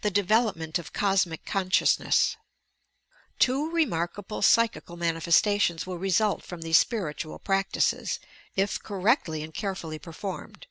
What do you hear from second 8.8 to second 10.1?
correctly and carefully